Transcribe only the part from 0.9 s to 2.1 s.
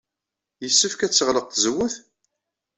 ad teɣleq tazewwut?